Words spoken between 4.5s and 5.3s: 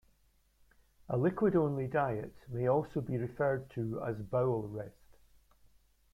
rest.